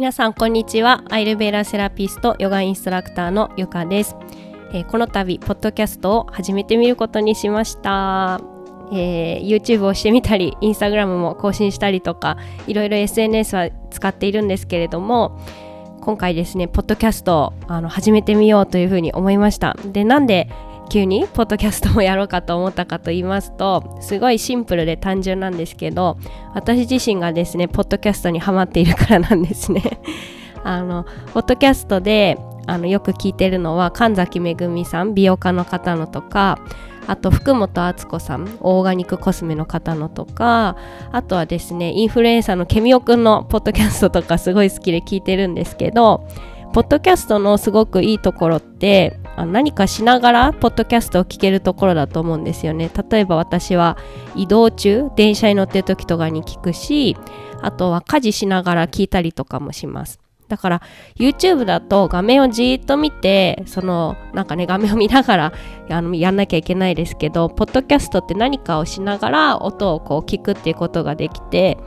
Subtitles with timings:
[0.00, 1.04] 皆さんこんにちは。
[1.10, 4.16] アイルベーラセラピストヨガインストラクターのゆかです、
[4.72, 8.40] えー、この度ポッドキャストを始めてみることにしました、
[8.94, 15.38] えー、YouTube をしてみたり Instagram も更新したりとかいろいろ SNS は使っているんですけれども
[16.00, 19.76] 今回ですねポッドキャストをあの始めてみようというふうに思いました。
[19.84, 20.48] でなんで
[20.90, 26.18] 急にポッドキャストもやろうかと思ったかと言いますとすごいシンプルで単純なんですけど
[26.52, 29.82] 私自身がですねポッドキャストにハマっているからなんですね。
[30.62, 32.36] あのポッドキャストで
[32.66, 36.58] あのよく聞いてるのは神崎めぐみさん美容家の方のとか
[37.06, 40.76] あと福本敦子さんオーガニックコスメの方のとか
[41.12, 46.26] あとはですねインフルエンサーのケミオくんのポッドキャストとかすごい好きで聞いてるんですけど
[46.72, 52.90] ポッドキャストのすごくいいところって何かしながらポッドキャストを聞けるところだと思うんですよね。
[53.10, 53.96] 例えば私は
[54.36, 57.16] 移動中電車に乗ってる時とかに聞くし
[57.62, 60.20] あとは家事しながら聞いたりとかもします。
[60.50, 60.82] だから
[61.16, 65.52] YouTube だと画面をじーっと見てそのなんかね画面を見ながら
[65.88, 71.78] あのやんなきゃいけないですけどポッドキャストって何かをしながら音をこう聞くっていうことができて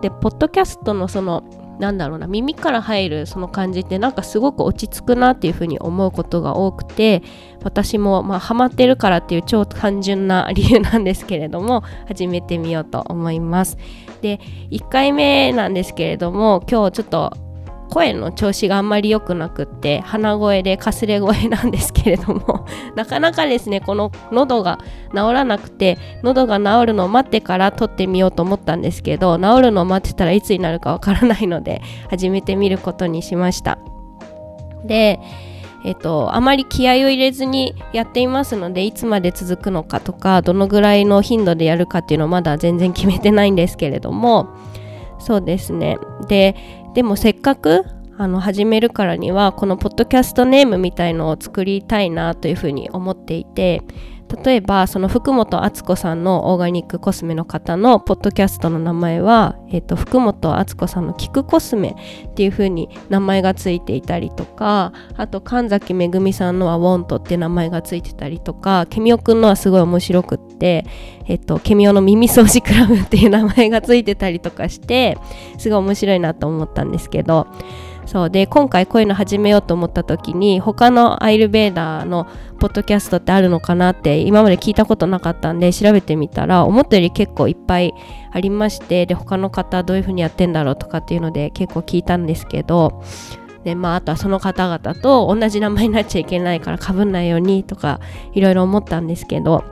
[0.00, 1.42] でポッドキャストのその
[1.78, 7.22] なんだろうな耳から入るその感じってなんかすごく落ち着くなっていうふうに思うことが多くて
[7.64, 13.76] 私もまあハマってるからっていう超単純な理由なんですけれども始めてみようと思います。
[14.20, 14.38] で
[14.70, 17.51] 1回目なんですけれども今日ちょっと
[17.92, 24.78] 声の調子があんまり良くなくって鼻声でかすれ声なんですけれども なかなかですねこの喉が
[25.10, 33.78] 治らなくて喉が治るのを待ってから撮ってみようと思ったんですけど治るのを待ってたらいつになるかわからないので 始めてみることにしました。
[34.84, 35.20] で
[35.84, 44.46] えっと、あまり気合を入れずにやっていますのでいつまで続くのかとかどのぐらいの頻度でやるかっていうのはまだ全然決めてないんですけれども
[45.22, 45.98] そうですね。
[46.28, 46.54] で
[46.94, 47.84] でもせっかく
[48.18, 53.82] あの始めるからにはこのポッドキャストネームみたいのを作りたいなというふうに思っていて
[54.44, 61.96] 例えばその福本敦子さんのオーガニックコスメの方のポッドキャストの名前は、えーと、福本敦子さんのキクコスメ
[62.28, 70.84] っていう風に名前がついていたりとかあと神崎めぐみさんのはウォントって名前がついてたりとかケミオくんのはすごい面白くって
[71.26, 75.18] えっ、ー、とケミオの耳掃除クラブっていう名前がついてたりとかして
[75.58, 77.46] すごい面白いなと思ったんですけど
[78.06, 82.26] そうで今回こういうの始めようと思った時に他のアイルベーダーの
[82.58, 87.94] ポッドキャストってあるのかなって今まで聞いたことなかったんで調べてみたら思ったより結構いっぱい
[88.32, 93.02] ありましてで他の方どういう風にやってんだろうとかっていうので結構聞いたんですけど
[93.64, 98.00] でまあ、あとはその方々と同じ名前になっちゃいけないからかぶんないようにとか
[98.32, 99.64] いろいろ思ったんですけど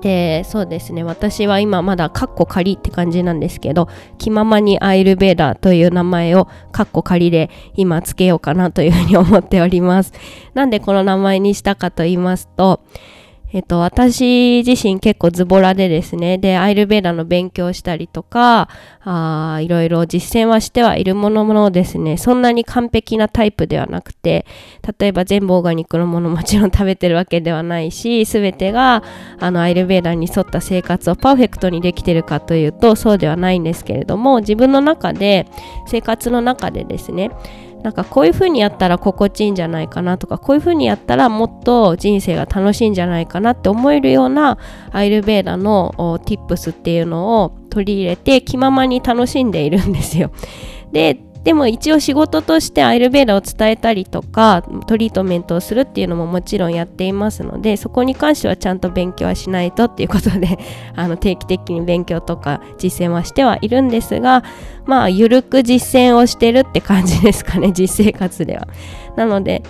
[0.00, 1.02] でそうですね。
[1.02, 10.12] 私は今まだカッコ仮って感じなんですけど気ままにアイルベーダーという名前をカッコ仮で今つけようかなというふうに思っております。
[10.54, 12.80] なんでこの名前にしたかと言いますと
[13.56, 18.68] えっと、私自身結構ズボラでですね、で、アイルベーダの勉強したりとか、
[19.02, 24.44] あいろいろ実践はしてはいるもののですね、そんなに完璧なタイプではなくて、
[24.98, 29.02] 例えば全部オーガニックのものもちろん食べてるわけではないし、すべてが、
[29.40, 35.46] あの、アイルベーダに沿った生活をパーフェクトにできてるかというと、そうではないんですけれども、自分の中で、
[35.86, 37.30] 生活の中でですね、
[37.86, 44.58] なんかこういう風にやったら心地いいんじゃないかなとかこういう風にやったらもっと人生が楽しいんじゃないかなって思えるような
[44.90, 50.30] アイルベーダの tips っていうのを取り入れて気ままに楽しんでいるんですよ。
[50.92, 60.58] ででも一応仕事としてアイルベーダを伝えたりとかトリートメントをするっていうのももちろんやっていますのでそこに関してはちゃんと勉強はしないとっていうことで
[60.96, 64.42] あの定期的に勉強とか実践はしてはいるんですが
[64.86, 68.66] まあゆるく実践をしてるって感じですかね実生活では。
[69.14, 69.62] なので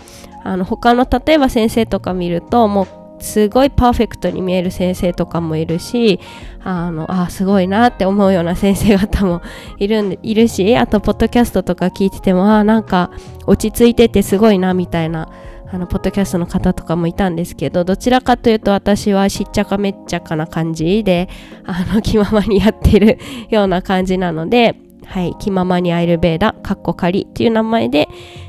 [0.46, 2.86] あの他の例えば先生とか見るともう
[3.18, 6.20] すごいパーフェクトに見える先生とかもいるし
[6.62, 9.42] あのあすごいなって思うような先生方も
[9.78, 13.10] いる いるしあとポッドキャストとか聞いててもあなんか
[13.46, 15.28] 落ち着いててすごいなみたいな
[15.72, 21.28] あのポッドキャストの方とかもいたんですけどどちらかというと私はしっちゃかめっちゃかな感じで
[21.64, 23.18] あの 気ままにやってる
[23.50, 24.76] ような感じなので
[25.06, 28.08] はい、気ままにアイルベーダ、カッコ仮っていう名前で、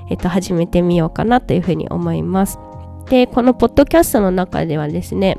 [0.09, 2.59] えっと、始めてみようかなというふうに思います。
[3.09, 5.37] でこのポッドキャストの中ではですね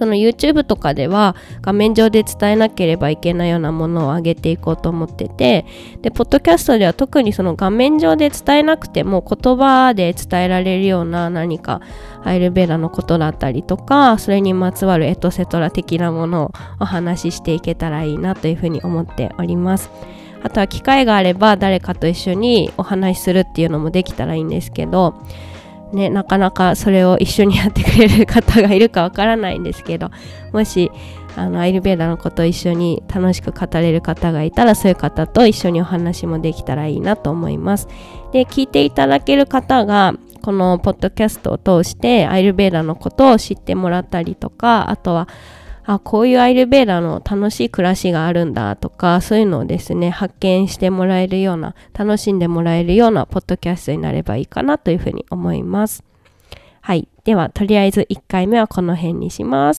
[0.00, 5.66] その YouTube とかでは画面上で伝えなければいけないようなものを上げていこうと思ってて
[6.00, 11.82] でポッドキャストでは特にその画面上で伝えなくても言葉で伝えられるような何か
[12.24, 19.90] アイルベラのことだったりとかそれにまつわるエトセトラ的なものをお話ししていけたらいいなというふうに思っております。
[20.42, 25.14] あとは機会があれば誰かと一緒にお話しするっていうのもできたらいいんですけど
[25.92, 30.10] ね、なかなかそれを一緒にやってくれる方がいるかわからないんですけど
[30.52, 30.90] もし
[31.36, 37.88] あのアイルベーダのことを一緒に楽しく語れる方がいたらそういう方と一緒にお話もできたらいいなと思います。
[38.32, 45.28] で聞いていただける方がこのポッドキャストを通してアイルベーダのことを知ってもらったりとかあとは
[45.92, 56.04] あこういうアイルベーダの楽しい暮らしがあるんだとかそういうのをですね発見してもらえるような楽しんでもらえるようなポッドキャストになればいいかなというふうに思います。
[56.80, 57.08] はい。
[57.24, 59.68] ではとりあえず1回目はこの辺にします。